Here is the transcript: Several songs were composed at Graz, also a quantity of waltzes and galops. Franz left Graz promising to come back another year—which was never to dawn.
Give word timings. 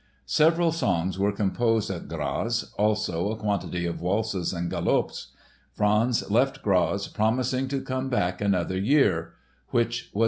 Several 0.25 0.71
songs 0.71 1.19
were 1.19 1.31
composed 1.31 1.91
at 1.91 2.07
Graz, 2.07 2.73
also 2.75 3.29
a 3.29 3.37
quantity 3.37 3.85
of 3.85 4.01
waltzes 4.01 4.51
and 4.51 4.67
galops. 4.71 5.27
Franz 5.73 6.27
left 6.31 6.63
Graz 6.63 7.07
promising 7.07 7.67
to 7.67 7.81
come 7.81 8.09
back 8.09 8.41
another 8.41 8.79
year—which 8.79 9.29
was 9.31 9.85
never 9.85 9.93
to 10.09 10.13
dawn. 10.13 10.19